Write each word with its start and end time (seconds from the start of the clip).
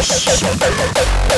Shut 0.00 0.62
up. 0.62 1.37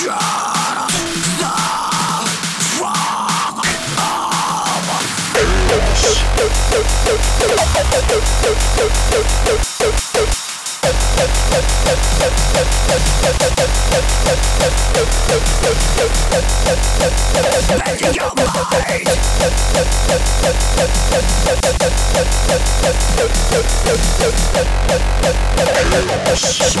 Shock. 0.00 0.59
Shut 26.40 26.76
up. 26.76 26.80